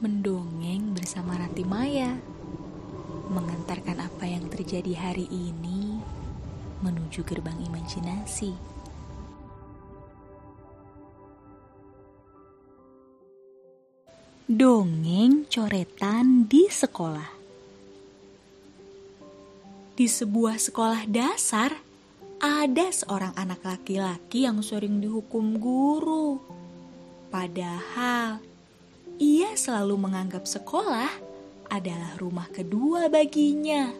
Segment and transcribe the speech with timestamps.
[0.00, 2.16] Mendongeng bersama Ranti Maya
[3.28, 6.00] Mengantarkan apa yang terjadi hari ini
[6.80, 8.56] Menuju gerbang imajinasi.
[14.48, 17.30] Dongeng coretan di sekolah.
[19.92, 21.76] Di sebuah sekolah dasar
[22.40, 26.40] Ada seorang anak laki-laki yang sering dihukum guru.
[27.28, 28.49] Padahal
[29.20, 31.12] ia selalu menganggap sekolah
[31.68, 33.92] adalah rumah kedua baginya.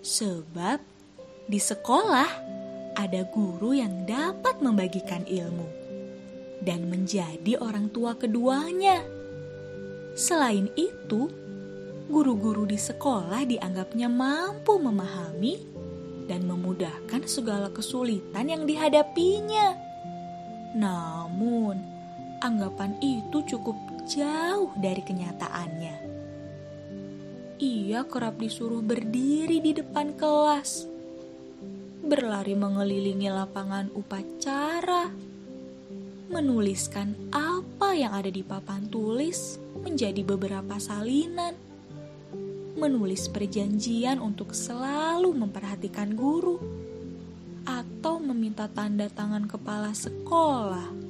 [0.00, 0.78] Sebab
[1.50, 2.30] di sekolah
[2.94, 5.66] ada guru yang dapat membagikan ilmu
[6.62, 9.02] dan menjadi orang tua keduanya.
[10.16, 11.28] Selain itu,
[12.08, 15.60] guru-guru di sekolah dianggapnya mampu memahami
[16.30, 19.76] dan memudahkan segala kesulitan yang dihadapinya.
[20.72, 21.76] Namun,
[22.40, 23.76] anggapan itu cukup
[24.06, 25.96] jauh dari kenyataannya.
[27.58, 30.86] Ia kerap disuruh berdiri di depan kelas,
[32.06, 35.10] berlari mengelilingi lapangan upacara,
[36.30, 41.58] menuliskan apa yang ada di papan tulis menjadi beberapa salinan,
[42.78, 46.62] menulis perjanjian untuk selalu memperhatikan guru,
[47.66, 51.05] atau meminta tanda tangan kepala sekolah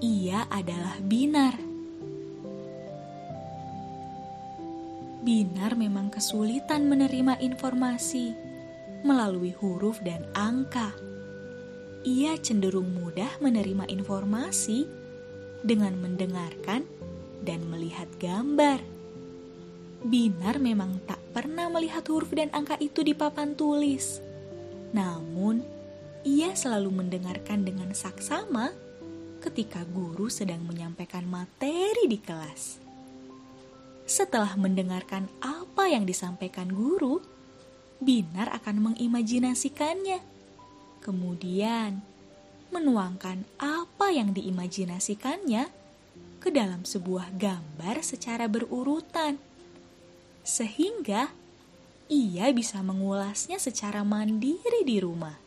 [0.00, 1.56] ia adalah Binar.
[5.24, 8.36] Binar memang kesulitan menerima informasi
[9.02, 10.94] melalui huruf dan angka.
[12.06, 14.86] Ia cenderung mudah menerima informasi
[15.66, 16.86] dengan mendengarkan
[17.42, 18.78] dan melihat gambar.
[20.06, 24.22] Binar memang tak pernah melihat huruf dan angka itu di papan tulis.
[24.94, 25.58] Namun,
[26.22, 28.85] ia selalu mendengarkan dengan saksama
[29.46, 32.82] ketika guru sedang menyampaikan materi di kelas.
[34.06, 37.22] Setelah mendengarkan apa yang disampaikan guru,
[37.96, 40.20] Binar akan mengimajinasikannya.
[41.00, 42.04] Kemudian,
[42.74, 45.70] menuangkan apa yang diimajinasikannya
[46.42, 49.40] ke dalam sebuah gambar secara berurutan.
[50.44, 51.32] Sehingga
[52.06, 55.40] ia bisa mengulasnya secara mandiri di rumah.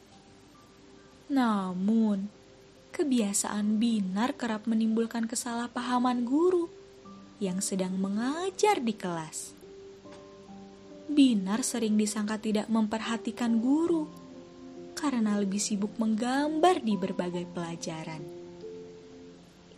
[1.29, 2.38] Namun,
[2.99, 6.67] kebiasaan Binar kerap menimbulkan kesalahpahaman guru
[7.39, 9.55] yang sedang mengajar di kelas.
[11.07, 14.03] Binar sering disangka tidak memperhatikan guru
[14.99, 18.19] karena lebih sibuk menggambar di berbagai pelajaran.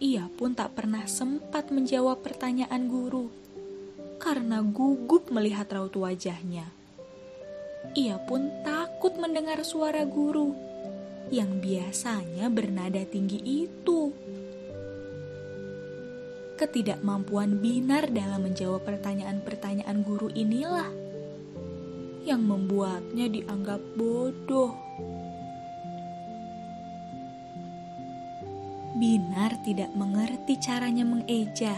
[0.01, 3.29] Ia pun tak pernah sempat menjawab pertanyaan guru
[4.17, 6.65] karena gugup melihat raut wajahnya.
[7.93, 10.70] Ia pun takut mendengar suara guru
[11.31, 14.11] yang biasanya bernada tinggi itu.
[16.59, 20.91] Ketidakmampuan Binar dalam menjawab pertanyaan-pertanyaan guru inilah
[22.27, 24.75] yang membuatnya dianggap bodoh.
[29.01, 31.73] Binar tidak mengerti caranya mengeja,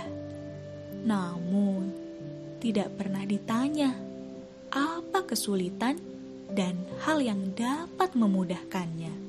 [1.08, 1.94] namun
[2.60, 3.96] tidak pernah ditanya
[4.74, 5.96] apa kesulitan
[6.52, 6.76] dan
[7.06, 9.23] hal yang dapat memudahkannya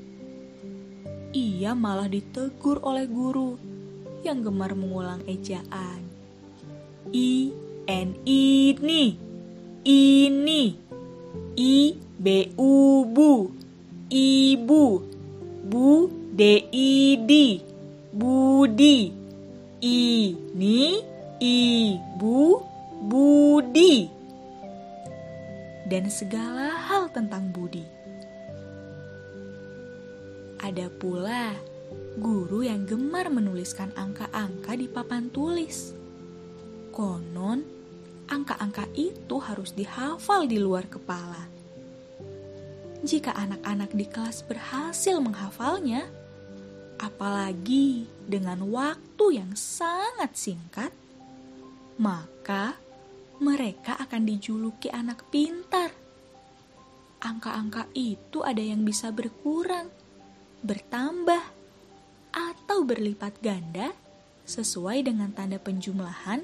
[1.34, 3.58] ia malah ditegur oleh guru
[4.22, 6.00] yang gemar mengulang ejaan.
[7.10, 7.50] I,
[7.84, 9.18] N, ini,
[9.84, 10.62] ini,
[11.58, 11.74] I,
[12.16, 13.50] B, U, bu,
[14.08, 14.84] ibu,
[15.68, 16.40] bu, D,
[16.70, 17.60] I, di,
[18.14, 19.12] budi,
[19.84, 20.80] ini,
[21.42, 22.40] ibu,
[23.04, 24.08] budi,
[25.84, 27.93] dan segala hal tentang budi.
[30.64, 31.52] Ada pula
[32.16, 35.92] guru yang gemar menuliskan angka-angka di papan tulis.
[36.88, 37.60] Konon,
[38.32, 41.44] angka-angka itu harus dihafal di luar kepala.
[43.04, 46.08] Jika anak-anak di kelas berhasil menghafalnya,
[46.96, 50.96] apalagi dengan waktu yang sangat singkat,
[52.00, 52.80] maka
[53.36, 55.92] mereka akan dijuluki anak pintar.
[57.20, 59.92] Angka-angka itu ada yang bisa berkurang
[60.64, 61.44] bertambah,
[62.34, 63.94] atau berlipat ganda
[64.48, 66.42] sesuai dengan tanda penjumlahan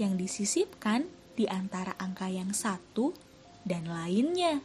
[0.00, 1.06] yang disisipkan
[1.38, 3.14] di antara angka yang satu
[3.62, 4.64] dan lainnya.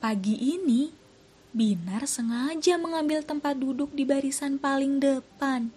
[0.00, 0.90] Pagi ini,
[1.50, 5.74] Binar sengaja mengambil tempat duduk di barisan paling depan.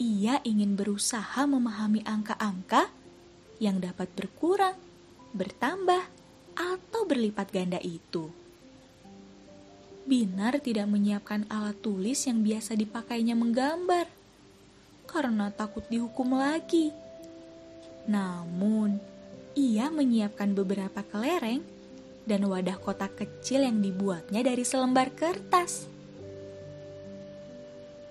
[0.00, 2.88] Ia ingin berusaha memahami angka-angka
[3.60, 4.72] yang dapat berkurang,
[5.36, 6.08] bertambah,
[6.56, 8.32] atau berlipat ganda itu.
[10.06, 14.06] Binar tidak menyiapkan alat tulis yang biasa dipakainya menggambar
[15.06, 16.90] karena takut dihukum lagi.
[18.06, 19.02] Namun,
[19.58, 21.62] ia menyiapkan beberapa kelereng
[22.26, 25.90] dan wadah kotak kecil yang dibuatnya dari selembar kertas.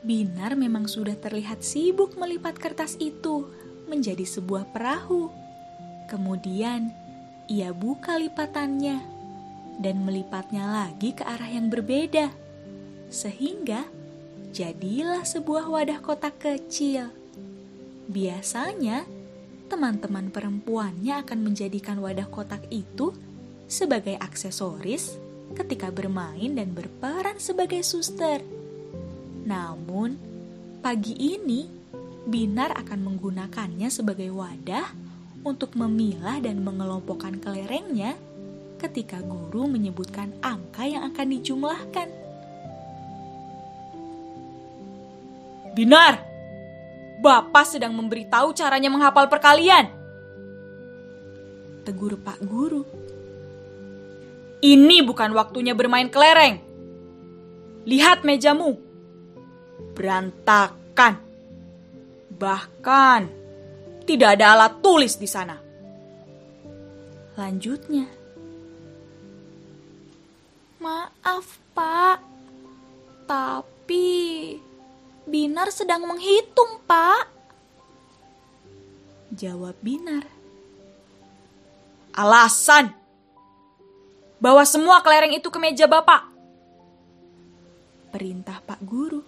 [0.04, 3.48] Binar memang sudah terlihat sibuk melipat kertas itu
[3.88, 5.32] menjadi sebuah perahu.
[6.12, 7.05] Kemudian,
[7.46, 9.02] ia buka lipatannya
[9.78, 12.32] dan melipatnya lagi ke arah yang berbeda,
[13.12, 13.84] sehingga
[14.56, 17.12] jadilah sebuah wadah kotak kecil.
[18.08, 19.04] Biasanya,
[19.68, 23.12] teman-teman perempuannya akan menjadikan wadah kotak itu
[23.66, 25.18] sebagai aksesoris
[25.58, 28.42] ketika bermain dan berperan sebagai suster.
[29.46, 30.18] Namun,
[30.82, 31.76] pagi ini
[32.26, 35.05] Binar akan menggunakannya sebagai wadah
[35.46, 38.18] untuk memilah dan mengelompokkan kelerengnya
[38.82, 42.08] ketika guru menyebutkan angka yang akan dijumlahkan.
[45.78, 46.20] Binar,
[47.22, 49.88] Bapak sedang memberitahu caranya menghafal perkalian.
[51.86, 52.84] Tegur Pak Guru.
[54.60, 56.58] Ini bukan waktunya bermain kelereng.
[57.86, 58.82] Lihat mejamu.
[59.94, 61.22] Berantakan.
[62.36, 63.45] Bahkan
[64.06, 65.58] tidak ada alat tulis di sana.
[67.36, 68.08] Lanjutnya.
[70.80, 72.18] Maaf, Pak.
[73.26, 74.08] Tapi
[75.26, 77.26] Binar sedang menghitung, Pak.
[79.34, 80.24] Jawab Binar.
[82.14, 82.94] Alasan.
[84.40, 86.30] Bawa semua kelereng itu ke meja Bapak.
[88.14, 89.20] Perintah Pak Guru.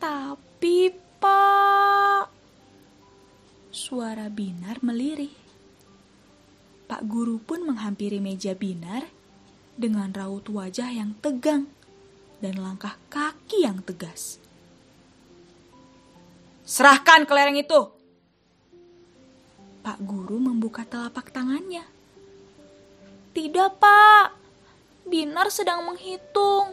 [0.00, 0.41] Tapi,
[3.92, 5.36] Suara Binar melirih.
[6.88, 9.04] Pak Guru pun menghampiri meja Binar
[9.76, 11.68] dengan raut wajah yang tegang
[12.40, 14.40] dan langkah kaki yang tegas.
[16.64, 17.92] Serahkan kelereng itu.
[19.84, 21.84] Pak Guru membuka telapak tangannya.
[23.36, 24.32] Tidak, Pak.
[25.04, 26.72] Binar sedang menghitung.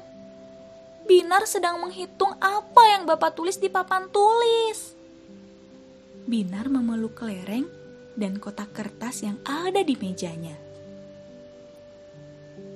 [1.04, 4.99] Binar sedang menghitung apa yang Bapak tulis di papan tulis.
[6.30, 7.66] Binar memeluk kelereng
[8.14, 10.54] dan kotak kertas yang ada di mejanya.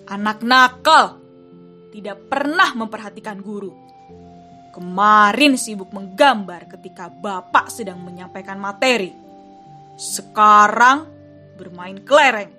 [0.09, 1.21] Anak nakal,
[1.93, 3.69] tidak pernah memperhatikan guru.
[4.73, 9.13] Kemarin sibuk menggambar ketika Bapak sedang menyampaikan materi.
[10.01, 11.05] Sekarang
[11.53, 12.49] bermain kelereng.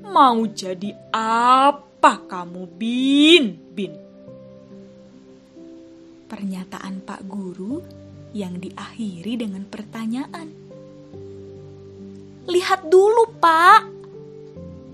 [0.00, 3.44] Mau jadi apa kamu, Bin?
[3.76, 3.92] Bin.
[6.24, 7.99] Pernyataan Pak Guru
[8.36, 10.50] yang diakhiri dengan pertanyaan.
[12.46, 13.82] Lihat dulu, Pak.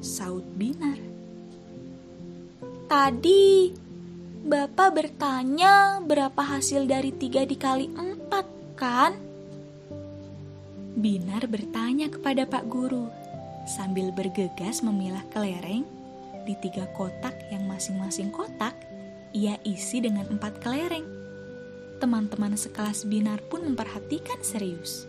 [0.00, 0.99] Saud Binar.
[2.87, 3.75] Tadi
[4.47, 8.47] Bapak bertanya berapa hasil dari tiga dikali empat,
[8.79, 9.19] kan?
[10.94, 13.11] Binar bertanya kepada Pak Guru
[13.67, 15.83] sambil bergegas memilah kelereng
[16.47, 18.79] di tiga kotak yang masing-masing kotak
[19.35, 21.16] ia isi dengan empat kelereng.
[21.97, 25.09] Teman-teman sekelas Binar pun memperhatikan serius.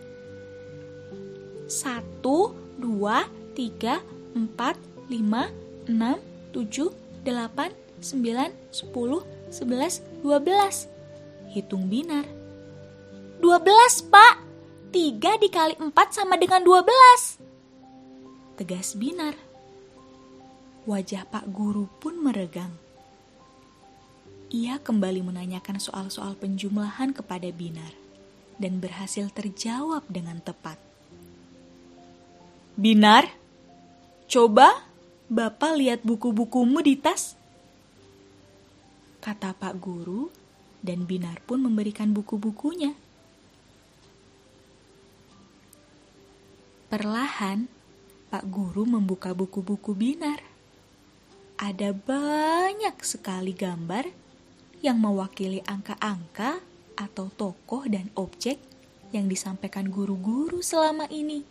[1.68, 4.00] Satu, dua, tiga,
[4.32, 4.80] empat,
[5.12, 5.52] lima,
[5.84, 6.16] enam,
[6.56, 6.88] tujuh,
[7.24, 7.68] delapan,
[8.00, 10.88] 9, 10, 11, 12.
[11.52, 12.24] Hitung binar.
[13.42, 14.34] 12, Pak.
[14.88, 18.56] 3 dikali 4 sama dengan 12.
[18.56, 19.36] Tegas binar.
[20.88, 22.72] Wajah Pak Guru pun meregang.
[24.48, 27.92] Ia kembali menanyakan soal-soal penjumlahan kepada Binar
[28.56, 30.80] dan berhasil terjawab dengan tepat.
[32.78, 33.28] Binar,
[34.24, 34.88] coba
[35.28, 37.38] Bapak lihat buku-bukumu di tas
[39.28, 40.32] kata Pak Guru,
[40.80, 42.94] dan Binar pun memberikan buku-bukunya.
[46.88, 47.68] Perlahan,
[48.32, 50.40] Pak Guru membuka buku-buku Binar.
[51.60, 54.08] Ada banyak sekali gambar
[54.84, 56.62] yang mewakili angka-angka
[56.98, 58.58] atau tokoh dan objek
[59.14, 61.42] yang disampaikan guru-guru selama ini.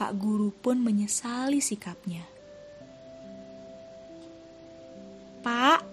[0.00, 2.24] Pak Guru pun menyesali sikapnya.
[5.44, 5.84] Pak,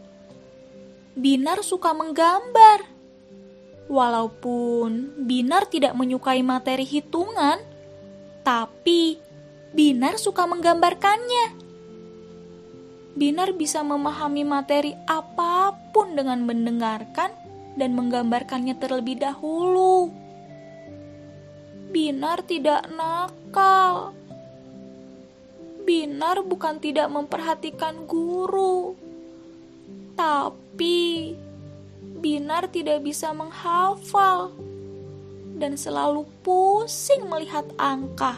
[1.18, 2.88] Binar suka menggambar.
[3.92, 7.60] Walaupun Binar tidak menyukai materi hitungan,
[8.48, 9.20] tapi
[9.76, 11.67] Binar suka menggambarkannya.
[13.18, 17.34] Binar bisa memahami materi apa pun dengan mendengarkan
[17.74, 20.14] dan menggambarkannya terlebih dahulu.
[21.90, 24.14] Binar tidak nakal.
[25.82, 28.92] Binar bukan tidak memperhatikan guru
[30.20, 31.32] Tapi
[32.20, 34.52] Binar tidak bisa menghafal
[35.58, 38.36] dan selalu pusing melihat angka.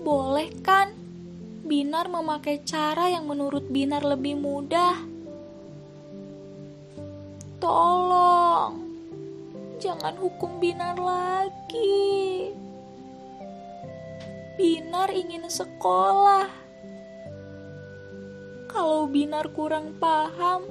[0.00, 0.93] Boleh kan
[1.64, 5.00] Binar memakai cara yang menurut Binar lebih mudah?
[7.56, 8.84] Tolong,
[9.80, 12.52] jangan hukum Binar lagi.
[14.60, 16.52] Binar ingin sekolah.
[18.68, 20.68] Kalau Binar kurang paham,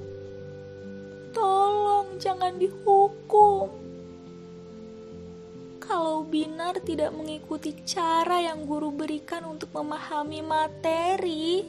[1.34, 3.83] tolong jangan dihukum
[5.94, 11.62] kalau Binar tidak mengikuti cara yang guru berikan untuk memahami materi,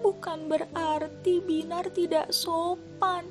[0.00, 3.28] bukan berarti Binar tidak sopan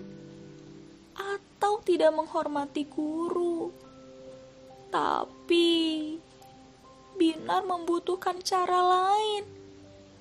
[1.18, 3.74] atau tidak menghormati guru.
[4.94, 6.14] Tapi
[7.18, 9.50] Binar membutuhkan cara lain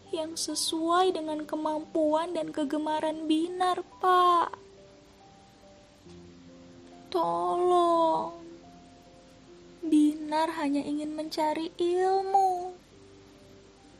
[0.08, 4.56] yang sesuai dengan kemampuan dan kegemaran Binar, Pak.
[7.12, 7.83] Tolong.
[10.34, 12.74] Binar hanya ingin mencari ilmu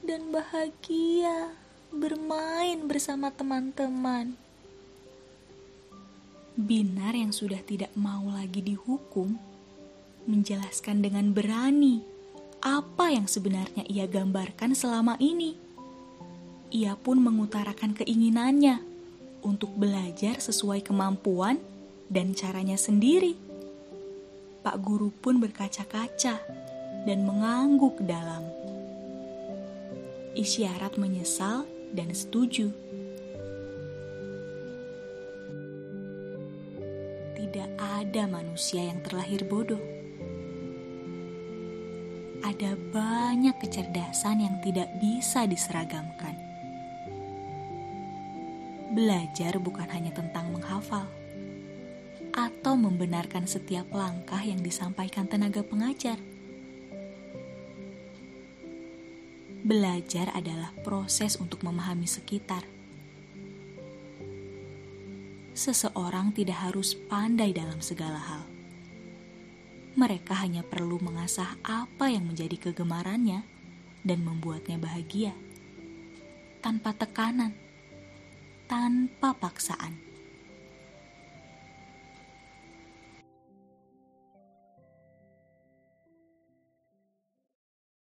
[0.03, 1.55] dan bahagia
[1.95, 4.35] bermain bersama teman-teman.
[6.59, 9.38] Binar yang sudah tidak mau lagi dihukum
[10.26, 12.03] menjelaskan dengan berani
[12.59, 15.55] apa yang sebenarnya ia gambarkan selama ini.
[16.75, 18.83] Ia pun mengutarakan keinginannya
[19.47, 21.62] untuk belajar sesuai kemampuan
[22.11, 23.53] dan caranya sendiri.
[24.64, 26.40] Pak Guru pun berkaca-kaca
[27.04, 28.49] dan mengangguk dalam.
[30.33, 32.73] Isyarat menyesal dan setuju.
[37.37, 39.85] Tidak ada manusia yang terlahir bodoh.
[42.40, 46.40] Ada banyak kecerdasan yang tidak bisa diseragamkan.
[48.97, 51.04] Belajar bukan hanya tentang menghafal
[52.35, 56.19] atau membenarkan setiap langkah yang disampaikan tenaga pengajar.
[59.64, 62.67] Belajar adalah proses untuk memahami sekitar.
[65.55, 68.43] Seseorang tidak harus pandai dalam segala hal.
[69.95, 73.47] Mereka hanya perlu mengasah apa yang menjadi kegemarannya
[74.03, 75.33] dan membuatnya bahagia,
[76.59, 77.55] tanpa tekanan,
[78.67, 80.13] tanpa paksaan.